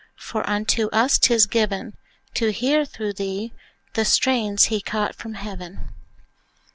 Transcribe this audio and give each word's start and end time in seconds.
for 0.17 0.43
unto 0.49 0.87
us 0.87 1.19
'tis 1.19 1.45
given 1.45 1.93
To 2.33 2.51
hear, 2.51 2.85
through 2.85 3.13
thee, 3.13 3.53
the 3.93 4.03
strains 4.03 4.63
he 4.63 4.81
caught 4.81 5.13
from 5.13 5.35
heaven. 5.35 5.89